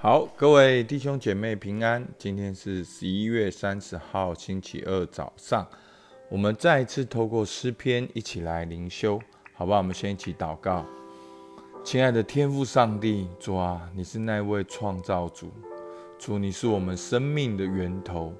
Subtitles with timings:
[0.00, 2.06] 好，各位弟兄姐妹平安。
[2.16, 5.66] 今天是十一月三十号，星期二早上，
[6.30, 9.20] 我们再一次透过诗篇一起来灵修，
[9.54, 9.78] 好不好？
[9.78, 10.86] 我们先一起祷告。
[11.82, 15.50] 亲爱的天父上帝，主啊，你是那位创造主，
[16.16, 18.32] 主你是我们生命的源头，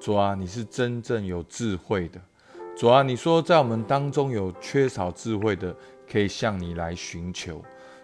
[0.00, 2.18] 主啊，你是真正有智慧的，
[2.74, 5.76] 主啊，你说在我们当中有缺少智慧的，
[6.10, 7.62] 可以向你来寻求。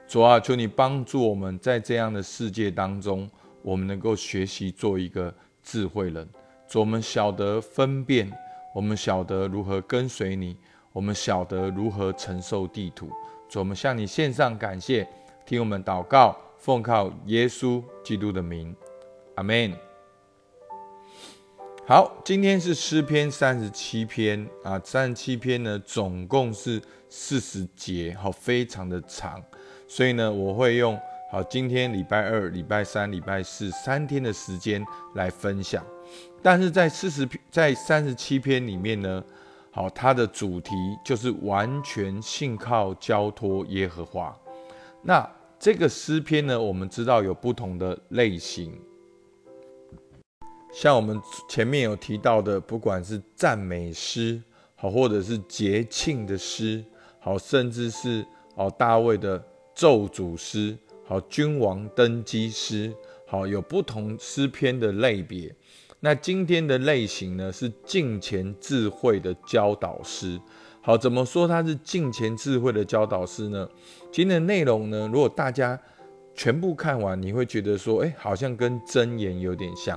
[0.09, 3.29] 主啊，求你帮助我们在这样的世界当中，
[3.61, 6.27] 我们能够学习做一个智慧人。
[6.67, 8.33] 主，我们晓得分辨，
[8.75, 10.57] 我们晓得如何跟随你，
[10.95, 13.11] 我们晓得如何承受地图。
[13.51, 15.07] 主，我们向你献上感谢，
[15.45, 18.75] 听我们祷告，奉靠耶稣基督的名，
[19.35, 19.75] 阿门。
[21.87, 26.81] 好，今天是诗篇三十七篇啊，三十七篇呢，总共是
[27.11, 29.43] 四十节，好，非常的长。
[29.89, 35.83] 所以呢，我会用好今天礼拜二、礼拜三、礼拜四三天的时间来分享。
[36.43, 39.25] 但是在四十篇、在三十七篇里面呢，
[39.71, 44.39] 好，它的主题就是完全信靠、交托耶和华。
[45.03, 48.79] 那这个诗篇呢，我们知道有不同的类型，
[50.73, 54.41] 像我们前面有提到的，不管是赞美诗，
[54.77, 56.85] 好，或者是节庆的诗，
[57.19, 59.43] 好，甚至是哦大卫的。
[59.79, 62.93] 咒诅诗，好，君王登基诗，
[63.29, 65.55] 好，有不同诗篇的类别。
[66.01, 70.37] 那今天的类型呢，是敬前智慧的教导诗。
[70.81, 73.69] 好，怎么说它是敬前智慧的教导诗呢？
[74.11, 75.81] 今天的内容呢，如果大家
[76.35, 79.97] 全部看完，你会觉得说，哎，好像跟箴言有点像。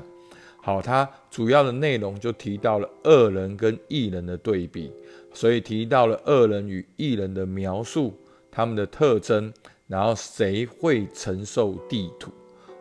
[0.62, 4.92] 好，它主要的内容就提到了恶人跟异人的对比，
[5.34, 8.14] 所以提到了恶人与异人的描述，
[8.52, 9.52] 他们的特征。
[9.92, 12.32] 然后谁会承受地图？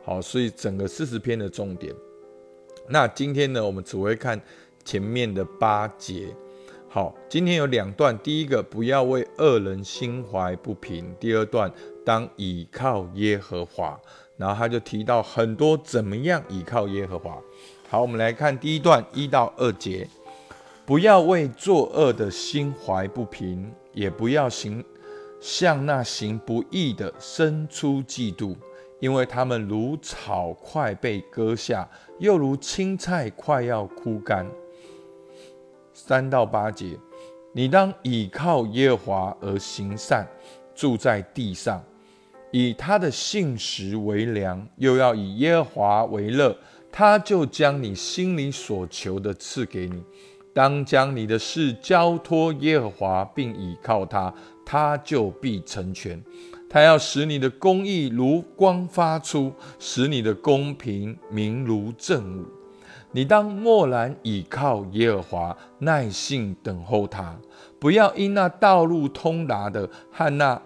[0.04, 1.92] 好，所以整个四十篇的重点。
[2.88, 4.40] 那今天呢，我们只会看
[4.84, 6.28] 前面的八节。
[6.88, 11.72] 好，今天有两段，第一个不要为恶人心怀不平，第二段
[12.04, 14.00] 当倚靠耶和华。
[14.36, 17.42] 然后他就提到很多怎么样倚靠耶和华。
[17.88, 20.08] 好，我们来看第一段一到二节，
[20.86, 24.84] 不要为作恶的心怀不平，也不要行。
[25.40, 28.54] 向那行不义的生出嫉妒，
[29.00, 34.46] 因为他们如草快被割下，又如青菜快要枯干。
[35.94, 36.98] 三到八节，
[37.52, 40.26] 你当倚靠耶和华而行善，
[40.74, 41.82] 住在地上，
[42.50, 46.56] 以他的信实为粮，又要以耶和华为乐，
[46.92, 50.02] 他就将你心里所求的赐给你。
[50.52, 54.34] 当将你的事交托耶和华，并倚靠他。
[54.70, 56.22] 他就必成全，
[56.68, 62.44] 他要使你的公义如光发出，使你的公平明如正午。
[63.10, 67.36] 你当默然倚靠耶和华，耐心等候他，
[67.80, 70.62] 不要因那道路通达的和那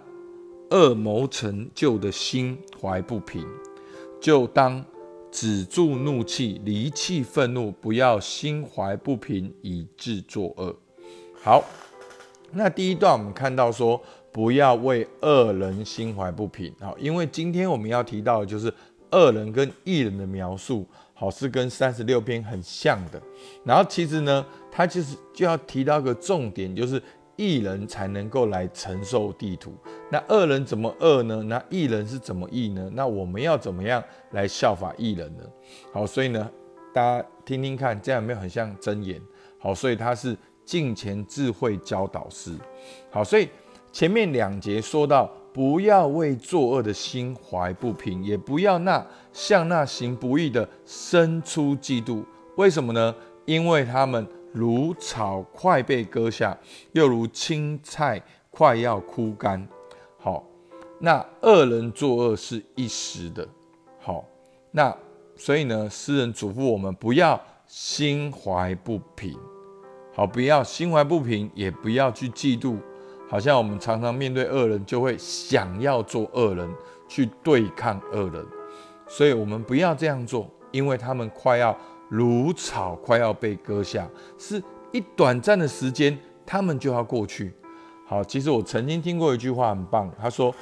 [0.69, 3.43] 恶谋成就的心怀不平，
[4.21, 4.85] 就当
[5.31, 10.77] 止住怒气，离弃愤怒，不要心怀不平以致作恶。
[11.43, 11.65] 好。
[12.55, 14.01] 那第一段我们看到说，
[14.33, 18.73] 不要为恶人心怀不平，好，因为今天我们要提到的就是
[19.11, 23.21] 恶人跟异人的描述，好是跟三十六篇很像的。
[23.65, 27.01] 然后其实呢，他就是就要提到个重点，就是
[27.37, 29.73] 异人才能够来承受地图。
[30.11, 31.43] 那恶人怎么恶呢？
[31.45, 32.91] 那异人是怎么异呢？
[32.95, 35.45] 那我们要怎么样来效法异人呢？
[35.93, 36.51] 好，所以呢，
[36.93, 39.21] 大家听听看，这样有没有很像真言？
[39.59, 40.37] 好，所以他是。
[40.65, 42.53] 敬前智慧教导师，
[43.11, 43.49] 好，所以
[43.93, 52.25] 前面两节说到，不要为作恶的心怀不平，也不要那向那行不义的生出嫉妒。
[52.57, 53.15] 为什么呢？
[53.45, 56.57] 因为他们如草快被割下，
[56.93, 58.21] 又如青菜
[58.51, 59.69] 快要枯干。
[60.19, 60.43] 好，
[60.99, 63.47] 那恶人作恶是一时的。
[64.01, 64.25] 好，
[64.71, 64.97] 那
[65.37, 69.39] 所以呢，诗人嘱咐我们不要心怀不平。
[70.15, 72.77] 好，不要心怀不平，也不要去嫉妒。
[73.29, 76.69] 好像我们常常面对恶人，就会想要做恶人，
[77.09, 78.47] 去对抗恶人。
[79.09, 81.77] 所以，我们不要这样做，因为他们快要
[82.09, 84.09] 如草，快要被割下，
[84.39, 84.63] 是
[84.93, 86.17] 一短暂的时间，
[86.47, 87.53] 他们就要过去。
[88.07, 90.09] 好，其实我曾经听过一句话，很棒。
[90.21, 90.55] 他说：“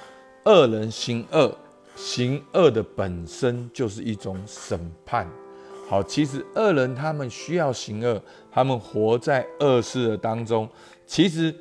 [0.46, 1.54] 恶人行恶，
[1.94, 5.28] 行恶的本身就是一种审判。”
[5.88, 10.68] 好，其实恶人他们需要行恶，他们活在恶事的当中。
[11.06, 11.54] 其实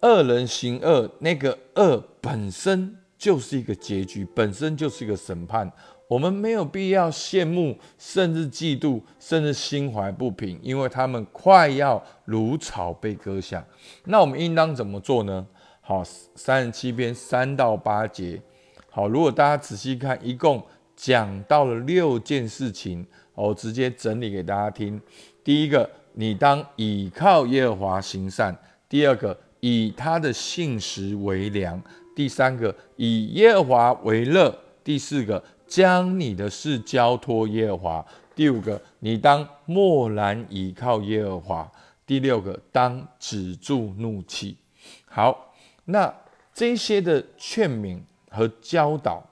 [0.00, 5.70] 恶人行恶，那个恶本身就是一个结局，本身就是一个审判。
[6.06, 13.64] 我们没有必要羡慕，甚至嫉妒，甚至心怀不平，因为他们快要如草被割下。
[14.04, 15.46] 那我们应当怎么做呢？
[15.80, 16.02] 好，
[16.34, 18.42] 三十七篇三到八节。
[18.90, 20.62] 好，如果大家仔细看，一共
[20.94, 25.00] 讲到了六件事情，我直接整理给大家听。
[25.42, 28.54] 第一个，你当倚靠耶和华行善；
[28.88, 31.78] 第二个，以他的信实为粮；
[32.14, 34.50] 第三个，以耶和华为乐；
[34.82, 35.42] 第四个。
[35.66, 38.06] 将你的事交托耶和华。
[38.34, 41.72] 第五个，你当默然倚靠耶和华。
[42.06, 44.58] 第六个，当止住怒气。
[45.06, 45.54] 好，
[45.86, 46.14] 那
[46.52, 47.98] 这些的劝勉
[48.30, 49.26] 和教导，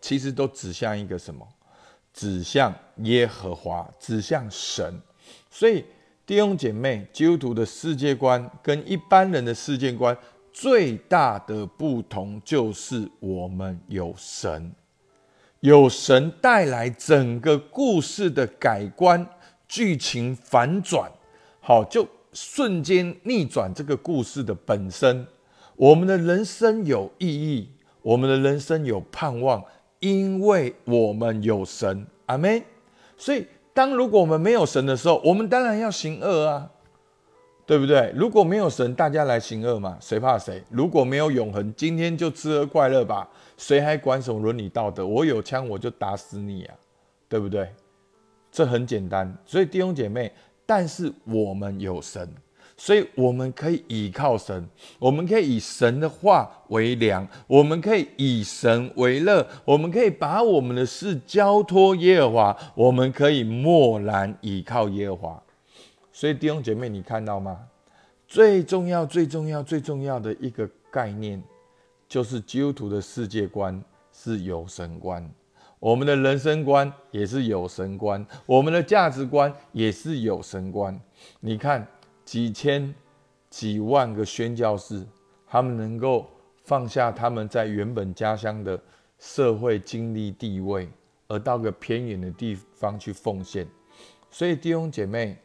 [0.00, 1.46] 其实都指向一个什么？
[2.14, 2.72] 指向
[3.02, 4.98] 耶和华，指向神。
[5.50, 5.84] 所以
[6.24, 10.16] 弟兄姐妹，基督徒的世界观跟一般人的世界观
[10.52, 14.72] 最大的不同，就是我们有神。
[15.60, 19.26] 有神带来整个故事的改观，
[19.66, 21.10] 剧情反转，
[21.60, 25.26] 好，就瞬间逆转这个故事的本身。
[25.76, 27.70] 我们的人生有意义，
[28.02, 29.64] 我们的人生有盼望，
[30.04, 32.06] 因为我们有神。
[32.26, 32.62] 阿门。
[33.16, 36.70] 所以，当如果我们没有神的时候，我们当然要行恶啊。
[37.66, 38.12] 对不对？
[38.14, 39.96] 如果没有神，大家来行恶嘛？
[39.98, 40.62] 谁怕谁？
[40.68, 45.06] 如果没有永恒，今天就吃喝快乐吧，谁还管什么伦理道德？
[45.06, 46.74] 我有枪，我就打死你啊，
[47.26, 47.66] 对不对？
[48.52, 49.34] 这很简单。
[49.46, 50.30] 所以弟兄姐妹，
[50.66, 52.28] 但是我们有神，
[52.76, 54.68] 所以我们可以倚靠神，
[54.98, 65.42] 我们可以以神的话为粮，我们可以以神为乐，我们可以把我们的事交托耶和华，我们可以默然倚靠耶和华。
[66.12, 67.58] 所以弟兄姐妹，你看到吗？
[68.26, 71.40] 最重要、最重要、最重要的一个概念，
[72.08, 73.80] 就是基督徒的世界观
[74.12, 75.28] 是有神观，
[75.78, 80.98] 我们的人生观也是有神观，我们的价值观也是有神观。
[81.38, 81.86] 你看，
[82.24, 82.94] 几千、
[83.50, 85.04] 几万个宣教士，
[85.46, 86.26] 他们能够
[86.64, 88.80] 放下他们在原本家乡的
[89.18, 90.88] 社会经历地位，
[91.28, 93.66] 而到个偏远的地方去奉献。
[94.30, 95.38] 所以弟兄姐妹。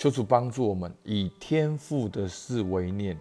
[0.00, 3.18] 求主帮助我们以天父的事为念。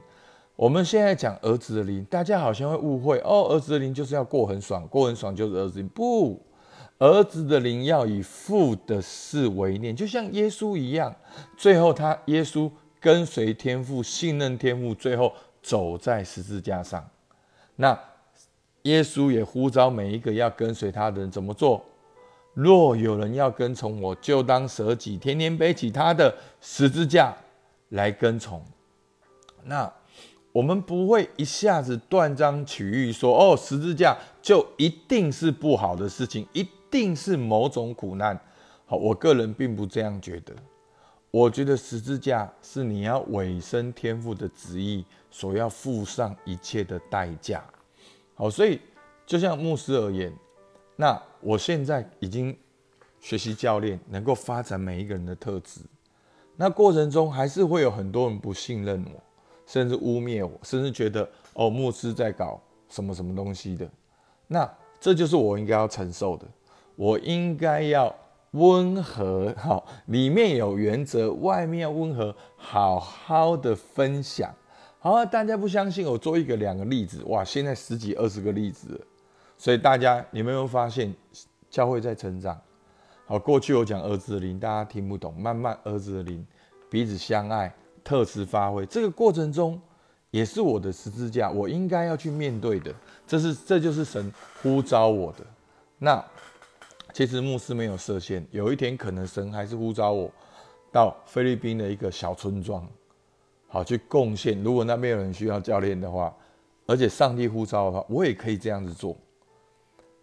[0.56, 5.90] 我们现在讲儿子的灵，大家好像会误会哦，儿子的灵就是要过很爽，过很爽就是儿子灵。
[5.90, 6.40] 不，
[7.00, 11.16] 儿子的灵要以父的事为念，就像耶稣一样，
[11.56, 17.08] 最后他耶稣跟随天父，信任天父，最后走在十字架上。
[17.76, 17.98] 那
[18.84, 21.84] 耶稣也呼召每一个要跟随他的人怎么做？
[22.54, 27.36] 若有人要跟从我，就当舍己，天天背起他的十字架
[27.90, 28.60] 来跟从。
[29.66, 29.94] 那
[30.52, 38.39] 我们不会一下子断章取义说，哦，十字架就一定是不好的事情，一定是某种苦难。
[38.86, 40.56] 好，我个人并不这样觉得。
[41.30, 47.63] 我觉得十字架是你要委身天父的旨意，所要付上一切的代价。
[48.34, 48.80] 好，所以
[49.25, 50.34] 就像牧师而言。
[50.95, 52.57] 那我现在已经
[53.19, 55.81] 学习教练，能够发展每一个人的特质。
[56.56, 59.22] 那过程中还是会有很多人不信任我，
[59.68, 62.60] 甚至污蔑我，甚至觉得哦牧师在搞
[62.90, 63.88] 什么什么东西的。
[64.48, 64.68] 那
[65.00, 66.48] 这就是我应该要承受的。
[66.98, 68.14] 我应该要
[68.52, 74.52] 温和，好，里面有原则，外面要温和，好好的分享。
[74.98, 79.00] 好，大家不相信我，做一个两个例子，哇，现在十几二十个例子。
[79.60, 81.14] 所以大家，你们有发现
[81.69, 82.60] 教会在成长？
[83.28, 86.44] 好，过去我讲儿子的灵，大家听不懂，慢慢儿子的灵
[86.90, 87.71] 彼此相爱，
[88.04, 88.86] 特质发挥。
[88.88, 89.80] 这个过程中，
[90.31, 92.92] 也是我的十字架，我应该要去面对的。
[93.28, 94.33] 这是，这就是神
[94.64, 95.45] 呼召我的。
[96.00, 96.24] 那
[97.18, 100.31] 其实牧师没有设限，有一天可能神还是呼召我
[100.92, 102.88] 到菲律宾的一个小村庄，
[103.68, 104.62] 好去贡献。
[104.62, 106.31] 如果那边有人需要教练的话，
[106.86, 109.18] 而且上帝呼召的话，我也可以这样子做。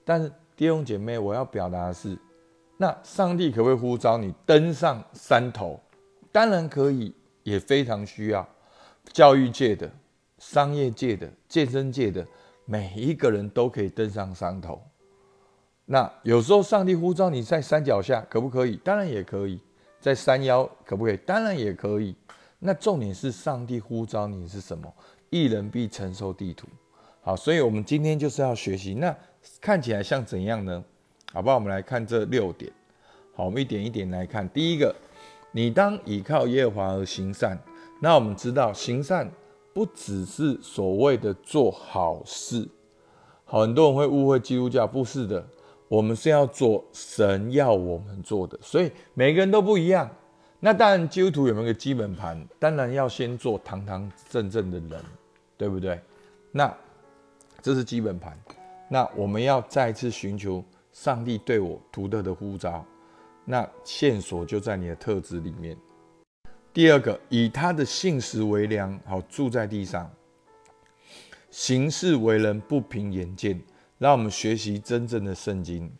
[0.05, 2.17] 但是弟兄姐妹，我要表达的是，
[2.77, 5.81] 那上帝可不可以呼召你登上山头？
[6.31, 8.49] 当然可以，也非常需要。
[9.13, 9.91] 教育界的、
[10.39, 12.25] 商业界的、健身界的，
[12.65, 14.81] 每一个人都可以登上山头。
[15.87, 18.77] 那有时候上帝呼召你在山脚下，可不可以？
[18.85, 19.61] 当然也可以。
[20.01, 21.17] 在山腰可不可以？
[21.19, 22.15] 当然也可以。
[22.59, 24.93] 那重点是上帝呼召你是什么？
[25.31, 26.67] 一人必承受地图。
[27.23, 29.15] 好，所以我们今天就是要学习那。
[29.61, 30.83] 看起来像怎样呢？
[31.33, 31.57] 好不好？
[31.57, 32.73] 我们来看这六点。
[33.35, 34.49] 好，我们一点一点来看。
[34.49, 34.95] 第一个，
[35.53, 37.59] 你当倚靠耶和华而行善。
[38.01, 39.31] 那我们知道，行善
[39.75, 42.69] 不只是所谓的做好事，
[43.45, 45.47] 好，很多人会误会基督教，不是的，
[45.89, 50.11] 我们是要做神要我们做的，所以每个人都不一样。
[50.61, 52.43] 那当然，基督徒有没有个基本盘？
[52.59, 55.05] 当然要先做堂堂正正的人，
[55.59, 56.01] 对不对？
[56.51, 56.75] 那
[57.61, 58.39] 这是基本盘。
[58.89, 62.85] 那我们要再次寻求上帝对我独特的呼召，
[63.45, 65.77] 那线索就在你的特质里面。
[66.73, 70.11] 第二个，以他的信实为粮，好住在地上，
[71.51, 73.61] 行事为人不凭眼见，
[74.05, 75.91] 让我们学习真正的圣经。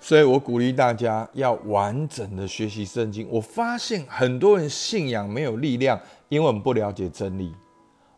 [0.00, 3.24] 所以我鼓励大家要完整的学习圣经。
[3.30, 5.96] 我发现很多人信仰没有力量，
[6.28, 7.54] 因为我们不了解真理，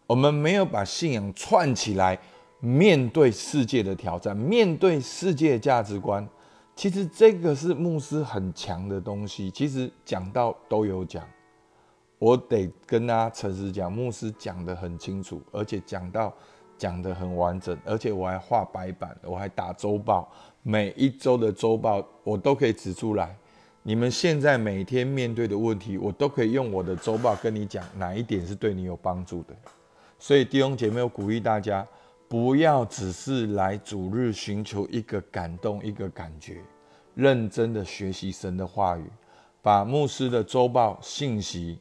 [0.07, 2.19] 我们没有把信仰串起来，
[2.61, 6.27] 面对世界的挑战，面对世界价值观。
[6.75, 9.51] 其实这个是牧师很强的东西。
[9.51, 11.23] 其实讲到都有讲，
[12.19, 16.33] 我得跟大家诚实讲，牧师讲的很清楚，而且讲到
[16.79, 20.33] 讲的很完整，而且我还画白板，我还打周报。
[20.63, 23.37] 每一周的周报，我都可以指出来。
[23.83, 29.55] 你们现在每天面对的问题，我都可以用我的周报跟你讲哪一点是对你有帮助的。
[30.19, 31.87] 所以弟兄姐妹，我鼓励大家，
[32.29, 36.61] 不要只是来主日寻求一个感动、一个感觉，
[37.15, 39.05] 认真的学习神的话语，
[39.63, 41.79] 把牧师的周报信息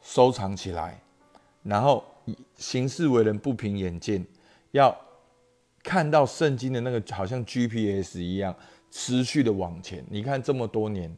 [0.00, 0.98] 收藏起来，
[1.62, 2.02] 然后
[2.56, 4.24] 行事为人不凭眼见，
[4.72, 4.96] 要。
[5.82, 8.54] 看到圣经的那个好像 GPS 一样，
[8.90, 10.04] 持续的往前。
[10.10, 11.10] 你看这么多年，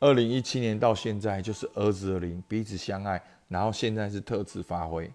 [0.00, 5.08] 二零一七年到现在就是儿子的灵彼此相爱，然后现在是特质发挥。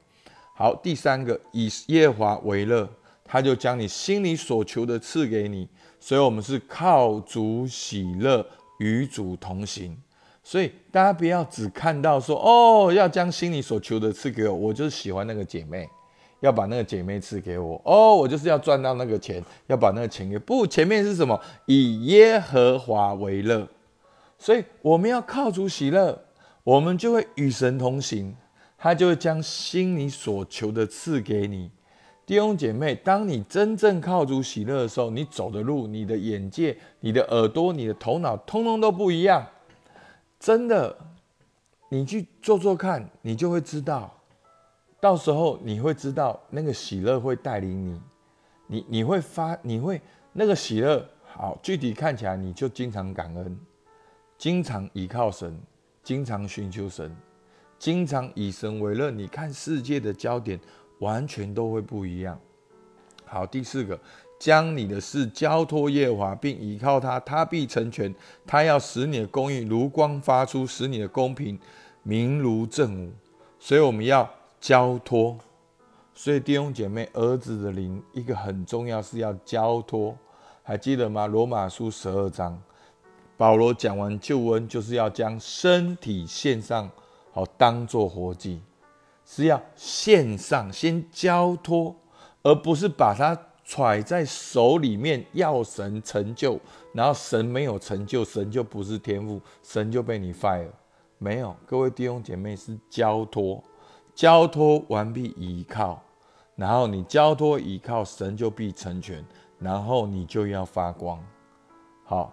[0.56, 2.90] 好，第三个以耶华为乐，
[3.26, 5.68] 他就将你心里所求的赐给你。
[6.00, 8.46] 所以，我们是靠主喜乐，
[8.80, 10.02] 与主同行。
[10.42, 15.90] 所以，大家不要只看到说哦，要将心里所求的赐给我，我就是喜欢那个姐妹。
[16.44, 20.68] 要把那个姐妹赐给我哦，我就是要赚到那个钱，要把那个钱给不。
[20.68, 21.40] 前面是什么？
[21.68, 23.66] 以耶和华为乐，
[24.38, 26.22] 所以我们要靠主喜乐，
[26.66, 28.36] 我们就会与神同行，
[28.78, 31.72] 他就会将心里所求的赐给你。
[32.26, 39.48] 弟兄姐妹，当你真正靠主喜乐的时候，你走的路、你的眼界、你的耳朵、你的头脑，通通都不一样。
[40.42, 40.98] 真的，
[41.88, 44.14] 你去做做看，你就会知道。
[45.04, 48.02] 到时候你会知道，那个喜乐会带领你，
[48.68, 53.60] 你你会发，你会那个喜乐好，具体看起来你就经常感恩，
[54.38, 55.60] 经常依靠神，
[56.02, 57.14] 经常寻求神，
[57.78, 59.12] 经常以神为乐。
[59.12, 60.58] 你看世界的焦点
[61.00, 62.40] 完全都会不一样。
[63.26, 64.00] 好，第四个，
[64.40, 68.16] 将你的事交托耶华，并依靠他，他必成全。
[68.48, 71.60] 他要使你的公义如光发出，使你的公平
[72.04, 73.12] 明如正午。
[73.60, 74.34] 所以我们要。
[74.64, 75.38] 交托，
[76.14, 80.18] 所以弟兄姐妹，儿子的灵一个很重要是要交托，
[80.64, 81.28] 还记得吗？
[81.28, 82.58] 罗马书十二章，
[83.36, 86.90] 保罗讲完救恩，就是要将身体献上，
[87.34, 88.62] 好当做活祭，
[89.26, 91.94] 是要献上，先交托，
[92.42, 96.58] 而不是把它揣在手里面要神成就，
[96.94, 100.70] 然后神没有成就，神就不是天赋，神就被你 fire，
[101.18, 103.62] 没有，各位弟兄姐妹是交托。
[104.16, 106.02] 交托完毕，依靠，
[106.56, 109.26] 然后你交托依靠神，就必成全，
[109.58, 111.20] 然后你就要发光。
[112.06, 112.32] 好，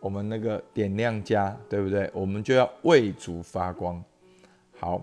[0.00, 2.10] 我们那个点亮家，对不对？
[2.12, 4.02] 我们就要为主发光。
[4.78, 5.00] 好，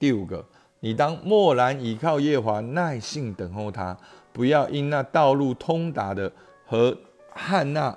[0.00, 0.44] 第五个，
[0.80, 3.96] 你当默然依靠耶和华，耐心等候他，
[4.32, 6.32] 不要因那道路通达的
[6.66, 6.98] 和
[7.30, 7.96] 汉那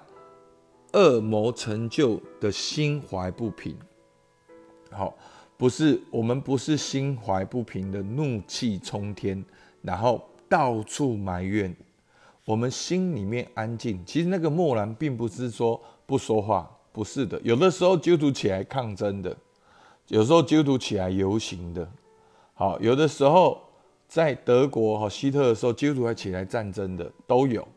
[0.93, 3.75] 恶谋成就的心怀不平。
[4.91, 5.15] 好。
[5.57, 9.43] 不是我们不是心怀不平的怒气冲天，
[9.81, 11.75] 然后到处埋怨。
[12.45, 13.99] 我们心里面安静。
[14.05, 17.41] 其实那个默然，并不是说不说话，不是的。
[17.43, 19.35] 有的时候基督徒起来抗争的，
[20.07, 21.89] 有时候基督徒起来游行的。
[22.53, 23.59] 好，有的时候
[24.07, 27.67] 在德国和希特的时候，基督徒还起来战争的都有。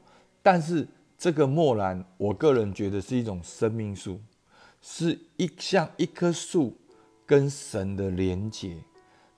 [0.43, 0.87] 但是
[1.19, 4.21] 这个默然，我个人觉得是一种生命树，
[4.81, 6.77] 是一像一棵树。
[7.31, 8.75] 跟神的连结，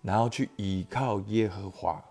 [0.01, 2.03] 然后去依靠耶和华。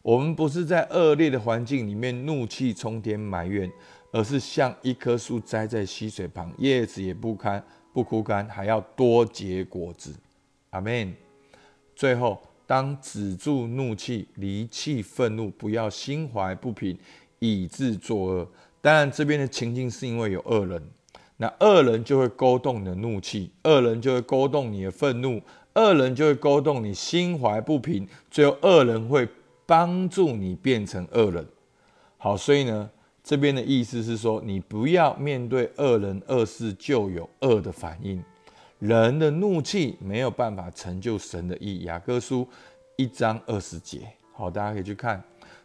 [0.00, 3.68] 我们不是在恶劣的环境里面怒气冲天埋怨，
[4.12, 7.60] 而是像一棵树栽在溪水旁，叶子也不干
[7.92, 10.14] 不枯干，还要多结果子。
[10.70, 11.12] 阿门。
[11.96, 16.96] 最后，当止住怒气，离弃愤怒，不要心怀不平，
[17.40, 18.48] 以致作恶。
[18.80, 20.80] 当然，这边的情境是因为有恶人。
[21.44, 25.42] 那恶人就会勾动你的怒气，恶人就会勾动你的愤怒，
[25.74, 29.28] 恶人就会勾动你心怀不平，最后恶人会
[29.66, 31.46] 帮助你变成恶人。
[32.16, 32.88] 好，所以呢，
[33.22, 38.24] 这边的意思是说，你不要面对恶人恶事就有恶的反应。
[38.78, 41.84] 人的怒气没有办法成就神的意。
[41.84, 42.48] 雅各书
[42.96, 44.00] 一章二十节，
[44.32, 45.22] 好，大家可以去看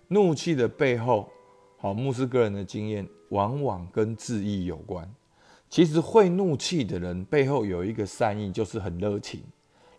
[0.10, 1.30] 怒气的背后。
[1.78, 5.10] 好，牧师个人的经验，往往跟志意有关。
[5.70, 9.42] 其实会怒气的人背后有一个善意，就是很热情。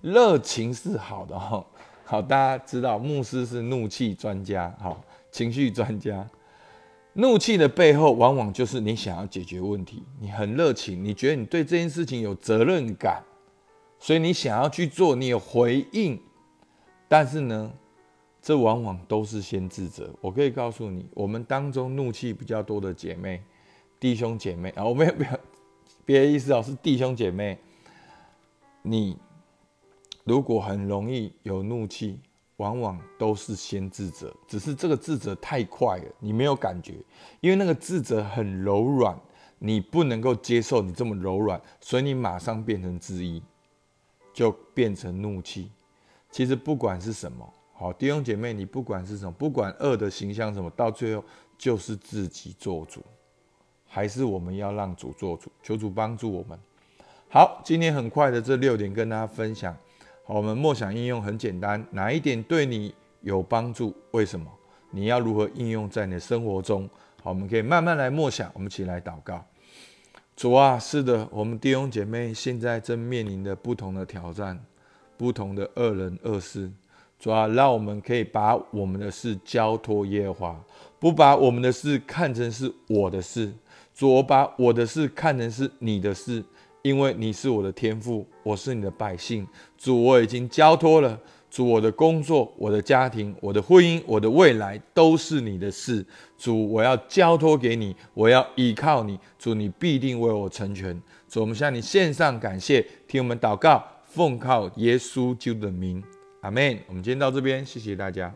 [0.00, 1.64] 热情是好的哈。
[2.04, 4.98] 好，大家知道牧师是怒气专家，哈，
[5.30, 6.28] 情绪专家。
[7.12, 13.22] 怒气的背后，往往就是你想要解决问题，你很热情，你觉得你对这件事情有责任感，
[13.98, 16.20] 所以你想要去做，你有回应。
[17.08, 17.72] 但是呢？
[18.42, 20.10] 这往往都是先自责。
[20.22, 23.42] 我可以告诉你，我们当中怒气比较多的姐妹、
[24.00, 25.28] 弟兄姐妹啊，我没有别
[26.04, 27.58] 别的意思哦，是弟兄姐妹。
[28.82, 29.16] 你
[30.24, 32.18] 如果很容易有怒气，
[32.56, 36.94] 往往都是先自责，只是这个自责太快了，你没有感觉，
[37.40, 39.18] 因为那个自责很柔软，
[39.58, 43.42] 你不能够接受你这么柔软，所以你马上变成质疑，
[44.32, 45.70] 就变成怒气。
[46.30, 47.52] 其实不管是什么。
[47.74, 51.24] 好，弟兄姐妹，你不管是什么，不管恶的形象什么，到最后
[51.56, 53.02] 就是自己做主，
[53.92, 55.50] 还是我们要让主做主？
[55.64, 56.56] 求主帮助我们。
[57.28, 59.76] 好，今天很快的这六点跟大家分享。
[60.24, 63.92] 好，我们默想应用很简单，哪一点对你有帮助？
[64.12, 64.46] 为什么？
[64.92, 66.88] 你要如何应用在你的生活中？
[67.20, 68.48] 好，我们可以慢慢来默想。
[68.54, 69.44] 我们一起来祷告。
[70.36, 74.64] 主啊，是的，我们弟兄姐妹现在正面临的不同的挑战，
[75.16, 76.70] 不同的恶人恶事。
[77.18, 80.64] 主啊，让我们可以把我们的事交托耶和华，
[80.98, 83.52] 不把我们的事看成是我的事。
[84.00, 86.42] 主，我把我的事看成是你的事，
[86.80, 89.46] 因为你是我的天父，我是你的百姓。
[89.76, 91.20] 主，我已经交托了。
[91.50, 96.02] 主，我的工作、我的家庭、我的婚姻、我的未来都是你的事。
[96.38, 99.18] 主，我要交托给你，我要依靠你。
[99.38, 100.98] 主，你必定为我成全。
[101.28, 106.02] 主，我们向你献上感谢，听我们祷告，奉靠耶稣基督的名。
[106.40, 106.78] 阿门。
[106.88, 108.34] 我们今天到这边，谢谢大家。